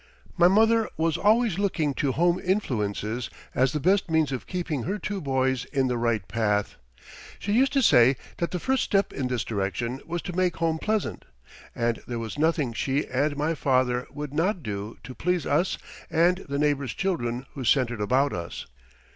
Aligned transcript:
My 0.35 0.47
mother 0.47 0.89
was 0.97 1.15
always 1.15 1.59
looking 1.59 1.93
to 1.93 2.13
home 2.13 2.41
influences 2.43 3.29
as 3.53 3.71
the 3.71 3.79
best 3.79 4.09
means 4.09 4.31
of 4.31 4.47
keeping 4.47 4.81
her 4.81 4.97
two 4.97 5.21
boys 5.21 5.65
in 5.65 5.89
the 5.89 5.97
right 5.99 6.27
path. 6.27 6.73
She 7.37 7.51
used 7.51 7.71
to 7.73 7.83
say 7.83 8.15
that 8.37 8.49
the 8.49 8.57
first 8.59 8.83
step 8.83 9.13
in 9.13 9.27
this 9.27 9.43
direction 9.43 10.01
was 10.07 10.23
to 10.23 10.35
make 10.35 10.55
home 10.57 10.79
pleasant; 10.79 11.25
and 11.75 12.01
there 12.07 12.17
was 12.17 12.39
nothing 12.39 12.73
she 12.73 13.05
and 13.09 13.37
my 13.37 13.53
father 13.53 14.07
would 14.09 14.33
not 14.33 14.63
do 14.63 14.97
to 15.03 15.13
please 15.13 15.45
us 15.45 15.77
and 16.09 16.39
the 16.49 16.57
neighbors' 16.57 16.95
children 16.95 17.45
who 17.53 17.63
centered 17.63 18.01
about 18.01 18.33
us. 18.33 18.65